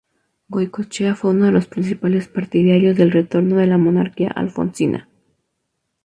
Goicoechea 0.47 1.13
fue 1.13 1.29
uno 1.29 1.45
de 1.45 1.51
los 1.51 1.67
principales 1.67 2.27
partidarios 2.27 2.97
del 2.97 3.11
retorno 3.11 3.57
de 3.57 3.67
la 3.67 3.77
monarquía 3.77 4.31
alfonsina. 4.31 5.07